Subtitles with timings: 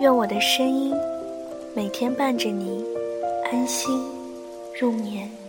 [0.00, 0.94] 愿我的声音
[1.76, 2.82] 每天伴着你
[3.52, 4.02] 安心
[4.80, 5.39] 入眠。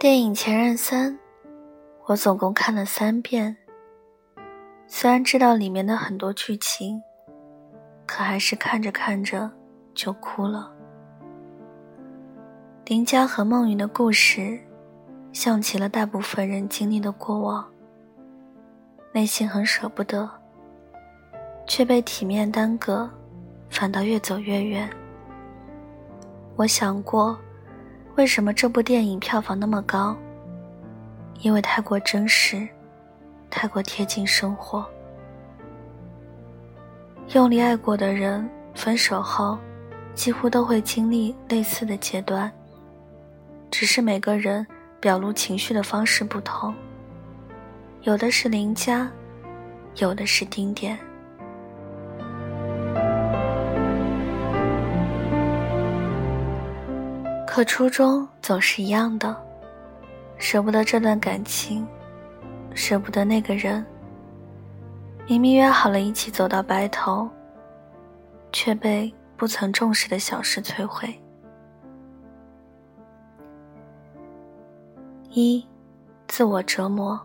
[0.00, 1.12] 电影《前任三》，
[2.06, 3.54] 我总共看了三遍。
[4.86, 7.02] 虽然知道里面的很多剧情，
[8.06, 9.50] 可还是看着看着
[9.92, 10.72] 就哭了。
[12.86, 14.58] 林佳和孟云的故事，
[15.34, 17.70] 像极了大部分人经历的过往。
[19.12, 20.26] 内心很舍不得，
[21.66, 23.06] 却被体面耽搁，
[23.68, 24.88] 反倒越走越远。
[26.56, 27.38] 我想过。
[28.16, 30.16] 为什么这部电影票房那么高？
[31.40, 32.68] 因为太过真实，
[33.48, 34.84] 太过贴近生活。
[37.32, 39.58] 用力爱过的人，分手后
[40.14, 42.50] 几乎都会经历类似的阶段，
[43.70, 44.66] 只是每个人
[45.00, 46.74] 表露情绪的方式不同。
[48.02, 49.10] 有的是邻家，
[49.96, 50.98] 有的是丁点。
[57.52, 59.36] 可初衷总是一样的，
[60.38, 61.84] 舍不得这段感情，
[62.76, 63.84] 舍不得那个人。
[65.26, 67.28] 明明约好了一起走到白头，
[68.52, 71.12] 却被不曾重视的小事摧毁。
[75.30, 75.66] 一，
[76.28, 77.20] 自我折磨。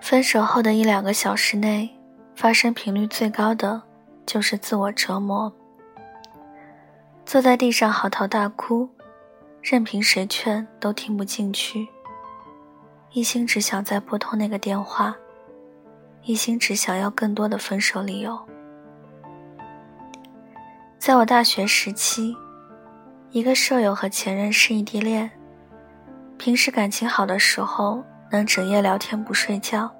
[0.00, 1.88] 分手后的一两个小时内，
[2.34, 3.80] 发生频率最高的
[4.26, 5.52] 就是自我折磨。
[7.28, 8.88] 坐在地上嚎啕大哭，
[9.60, 11.86] 任凭谁劝都听不进去。
[13.12, 15.14] 一心只想再拨通那个电话，
[16.22, 18.40] 一心只想要更多的分手理由。
[20.98, 22.34] 在我大学时期，
[23.30, 25.30] 一个舍友和前任是异地恋，
[26.38, 29.90] 平时感情好的时候能整夜聊天不睡觉，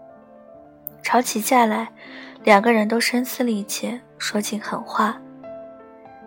[1.03, 1.91] 吵起架来，
[2.43, 5.21] 两个人都声嘶力竭，说尽狠话。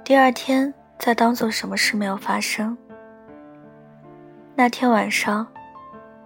[0.04, 0.72] 第二天。
[1.04, 2.78] 再当做什么事没有发生。
[4.54, 5.48] 那天晚上，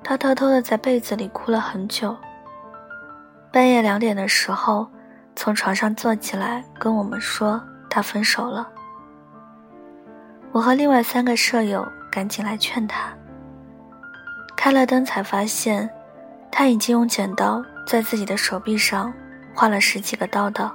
[0.04, 2.14] 他偷偷的在被子里哭了很久。
[3.54, 4.86] 半夜两点的时候，
[5.34, 8.68] 从床上坐起来跟我们说他分手了。
[10.52, 13.14] 我和另外三个舍友赶紧来劝他。
[14.58, 15.90] 开了灯才发现，
[16.52, 19.14] 他已经用剪刀在自己的手臂上
[19.54, 20.70] 划了十几个刀刀。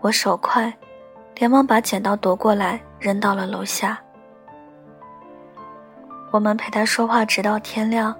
[0.00, 0.72] 我手快。
[1.40, 3.98] 连忙把剪刀夺过来，扔到了楼下。
[6.30, 8.14] 我们陪他说话，直到天亮。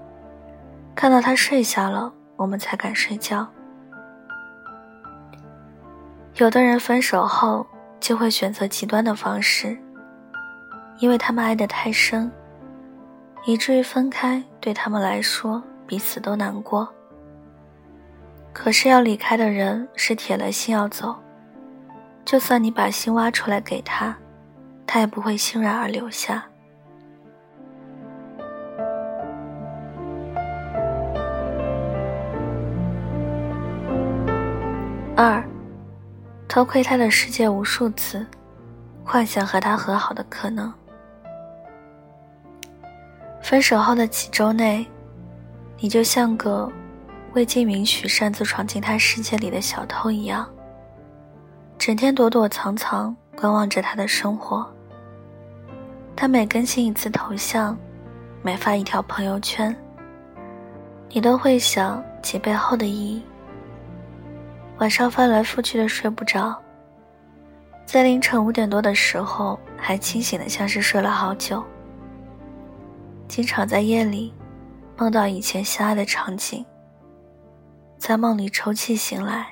[0.94, 3.46] 看到他睡下了，我们才敢睡觉。
[6.36, 7.66] 有的人分手后
[8.00, 9.76] 就会选择极端的方式，
[10.98, 12.32] 因为他们爱得太深，
[13.44, 16.88] 以至于分开对他们来说彼此都难过。
[18.54, 21.14] 可是要离开的人是铁了心要走。
[22.24, 24.16] 就算你把心挖出来给他，
[24.86, 26.44] 他也不会欣然而留下。
[35.16, 35.44] 二，
[36.48, 38.24] 偷窥他的世界无数次，
[39.04, 40.72] 幻想和他和好的可能。
[43.42, 44.86] 分手后的几周内，
[45.78, 46.70] 你就像个
[47.32, 50.48] 未经允许擅自闯进他世界里的小偷一样。
[51.80, 54.70] 整天躲躲藏藏，观望着他的生活。
[56.14, 57.74] 他每更新一次头像，
[58.42, 59.74] 每发一条朋友圈，
[61.08, 63.22] 你都会想其背后的意义。
[64.76, 66.54] 晚上翻来覆去的睡不着，
[67.86, 71.64] 在凌晨五点多的时候还清醒的像是睡了好久。
[73.26, 74.34] 经常在夜里
[74.98, 76.62] 梦到以前相爱的场景，
[77.96, 79.46] 在梦里抽泣醒来，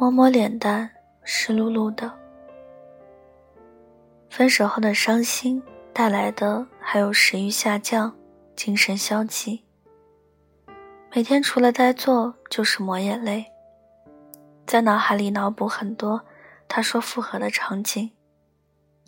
[0.00, 0.88] 摸摸脸蛋
[1.24, 2.08] 湿漉漉的。
[4.30, 5.60] 分手后的伤心
[5.92, 8.16] 带来的还有食欲下降、
[8.54, 9.64] 精神消极。
[11.12, 13.44] 每天除了呆坐就是抹眼泪，
[14.64, 16.24] 在脑海里脑补很多
[16.68, 18.12] 他说复合的场景，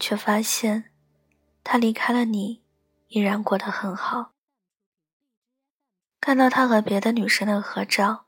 [0.00, 0.90] 却发现
[1.62, 2.64] 他离开了你，
[3.06, 4.32] 依然过得很好。
[6.20, 8.24] 看到他和别的女生的合照，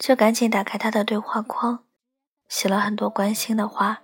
[0.00, 1.84] 就赶紧打开他的对话框，
[2.48, 4.00] 写了很多关心的话，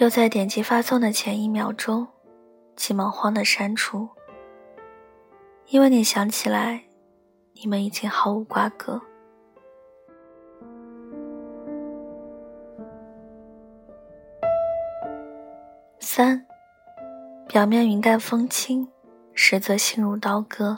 [0.00, 2.08] 又在点击发送的前一秒钟，
[2.74, 4.08] 急忙慌的删除，
[5.66, 6.84] 因为你想起来。
[7.54, 9.00] 你们已经毫无瓜葛。
[16.00, 16.44] 三，
[17.46, 18.90] 表面云淡风轻，
[19.34, 20.76] 实则心如刀割。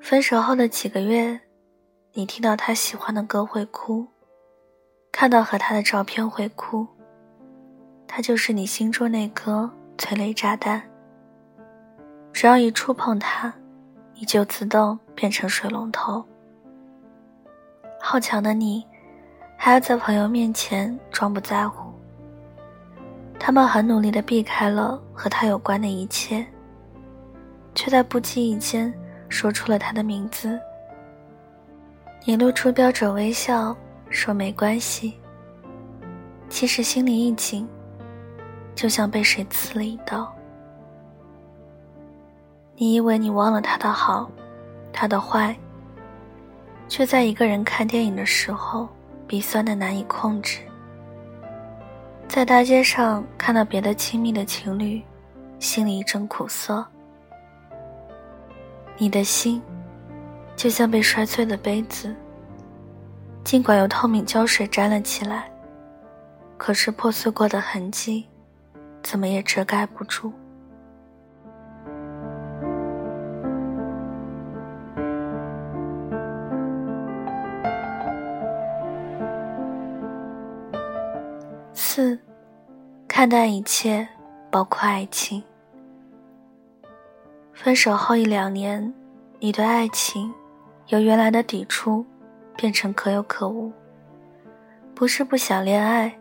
[0.00, 1.40] 分手后的几个月，
[2.12, 4.04] 你听到他喜欢的歌会哭，
[5.12, 6.84] 看到和他的照片会哭。
[8.08, 10.82] 他就是你心中那颗催泪炸弹，
[12.32, 13.54] 只要一触碰他。
[14.14, 16.22] 你就自动变成水龙头。
[17.98, 18.84] 好强的你，
[19.56, 21.90] 还要在朋友面前装不在乎。
[23.38, 26.44] 他们很努力的避开了和他有关的一切，
[27.74, 28.92] 却在不经意间
[29.30, 30.60] 说出了他的名字。
[32.22, 33.74] 你露出标准微笑，
[34.10, 35.14] 说没关系。
[36.50, 37.66] 其实心里一紧，
[38.74, 40.30] 就像被谁刺了一刀。
[42.76, 44.30] 你以为你忘了他的好，
[44.92, 45.56] 他的坏，
[46.88, 48.88] 却在一个人看电影的时候
[49.26, 50.60] 鼻酸的难以控制，
[52.28, 55.02] 在大街上看到别的亲密的情侣，
[55.58, 56.84] 心里一阵苦涩。
[58.98, 59.62] 你的心，
[60.60, 62.14] 就像被摔碎的杯子，
[63.42, 65.50] 尽管有透明胶水粘了起来，
[66.58, 68.28] 可是破碎过的痕迹，
[69.02, 70.30] 怎么也遮盖不住。
[81.72, 82.18] 四，
[83.08, 84.06] 看淡一切，
[84.50, 85.42] 包括爱情。
[87.54, 88.92] 分手后一两年，
[89.38, 90.30] 你对爱情
[90.90, 92.06] 由原来的抵触
[92.56, 93.72] 变成可有可无。
[94.94, 96.16] 不是不想恋爱，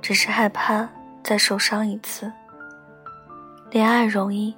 [0.00, 0.88] 只是害怕
[1.24, 2.30] 再受伤一次。
[3.70, 4.54] 恋爱容易，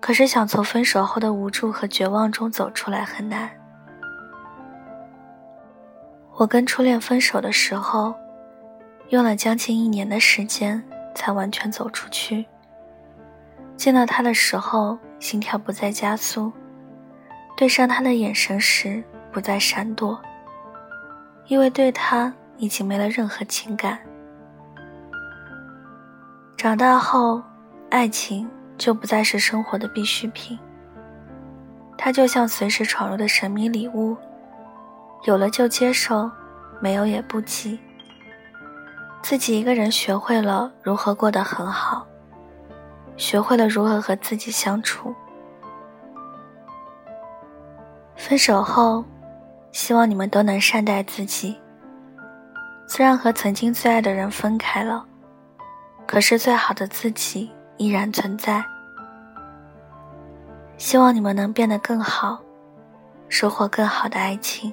[0.00, 3.50] 可是想从分手后的无助和绝望中走出来很难。
[6.36, 8.14] 我跟初恋分手的时候。
[9.10, 10.82] 用了将近一年的时间
[11.14, 12.44] 才完全走出去。
[13.76, 16.50] 见到他的时候，心跳不再加速；
[17.56, 20.20] 对上他的眼神时，不再闪躲，
[21.46, 23.98] 因为对他已经没了任何情感。
[26.56, 27.42] 长大后，
[27.90, 30.58] 爱情就不再是生活的必需品，
[31.96, 34.16] 它就像随时闯入的神秘礼物，
[35.24, 36.30] 有了就接受，
[36.80, 37.78] 没有也不急。
[39.22, 42.06] 自己一个人学会了如何过得很好，
[43.16, 45.14] 学会了如何和自己相处。
[48.16, 49.04] 分手后，
[49.72, 51.56] 希望你们都能善待自己。
[52.86, 55.04] 虽然和曾经最爱的人分开了，
[56.06, 58.64] 可是最好的自己依然存在。
[60.76, 62.40] 希望你们能变得更好，
[63.28, 64.72] 收获更好的爱情。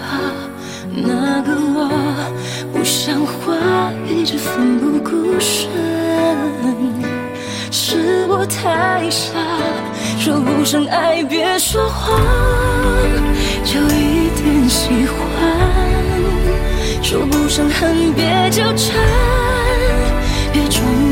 [1.41, 1.89] 个我
[2.73, 5.69] 不像话，一直奋不顾身，
[7.71, 9.33] 是我太傻，
[10.19, 12.19] 说不上爱别说谎，
[13.63, 15.17] 就一点喜欢；
[17.01, 18.95] 说不上恨别纠缠，
[20.53, 21.10] 别装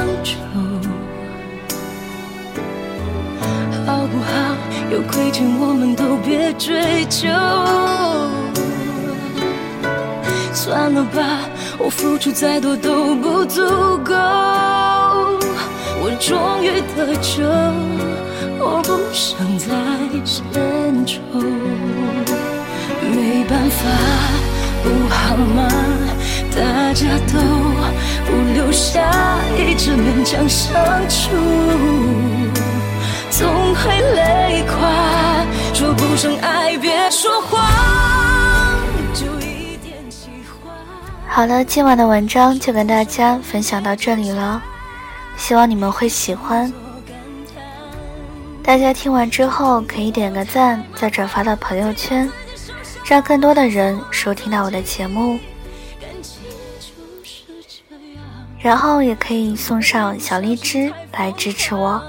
[0.00, 0.32] 能长
[0.80, 0.88] 久，
[3.86, 4.56] 好不好？
[4.90, 7.28] 有亏欠我们都别追究。
[10.54, 11.20] 算了吧，
[11.78, 13.62] 我付出再多都不足
[13.98, 14.14] 够。
[16.02, 17.44] 我终于得救，
[18.58, 19.68] 我不想再
[20.24, 21.20] 献丑。
[23.12, 23.84] 没办法，
[24.82, 25.68] 不好吗？
[26.56, 27.38] 大家都。
[28.30, 29.10] 不留下，
[29.58, 30.72] 一直勉强相
[31.08, 31.30] 处，
[33.28, 35.44] 总会累垮。
[35.74, 37.60] 说不上爱，别说谎，
[39.12, 40.28] 就一点喜
[40.62, 40.72] 欢。
[41.26, 44.62] 好了，今晚的文章就跟大家分享到这里了，
[45.36, 46.72] 希望你们会喜欢。
[48.62, 52.30] 大家听完之后可以点个赞，再转发到朋友圈，
[53.04, 55.38] 让更多的人收听到我的节目。
[58.62, 62.00] 然后也可以送上小荔枝来支持我。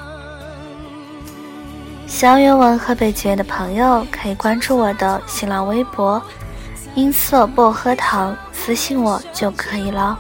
[2.06, 6.22] 想要原文和背景的朋友可以关注我的新浪微博
[6.94, 10.20] “音色薄荷糖”，私信我就可以了。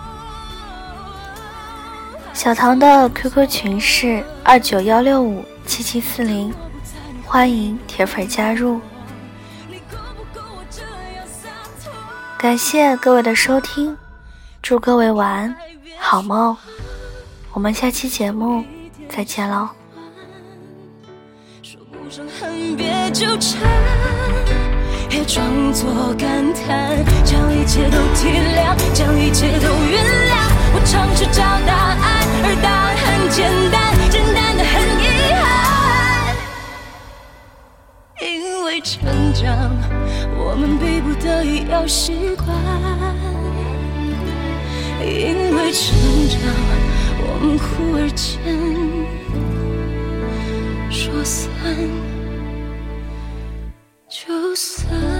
[2.33, 6.53] 小唐的 QQ 群是二九幺六五七七四零，
[7.25, 8.79] 欢迎铁粉加入。
[12.37, 13.95] 感谢各位的收听，
[14.61, 15.55] 祝各位晚安。
[16.11, 16.57] 好梦，
[17.53, 18.65] 我们下期节目
[19.07, 19.69] 再见喽。
[21.63, 23.61] 说不上恨，别纠缠，
[25.07, 30.35] 别装作感叹，将一切都体谅，将一切都原谅。
[30.73, 36.35] 我尝试找答案，而答案很简单，简单的很遗憾。
[38.19, 38.99] 因为成
[39.33, 39.47] 长，
[40.35, 42.49] 我们逼不得已要习惯。
[45.03, 45.97] 因为成
[46.29, 46.39] 长，
[47.19, 48.37] 我们忽而间
[50.89, 51.49] 说散
[54.07, 55.10] 就散。